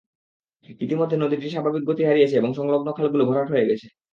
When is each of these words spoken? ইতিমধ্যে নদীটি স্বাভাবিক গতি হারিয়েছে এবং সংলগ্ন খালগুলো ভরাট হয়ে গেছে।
ইতিমধ্যে 0.81 1.17
নদীটি 1.17 1.47
স্বাভাবিক 1.49 1.83
গতি 1.85 2.03
হারিয়েছে 2.05 2.35
এবং 2.37 2.51
সংলগ্ন 2.53 2.87
খালগুলো 2.93 3.23
ভরাট 3.25 3.47
হয়ে 3.51 3.67
গেছে। 3.69 3.87